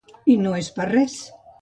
[0.35, 1.19] I no és per res.